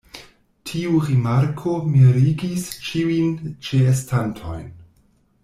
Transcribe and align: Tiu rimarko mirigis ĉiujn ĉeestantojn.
Tiu 0.69 1.01
rimarko 1.09 1.73
mirigis 1.97 2.65
ĉiujn 2.89 3.31
ĉeestantojn. 3.69 4.67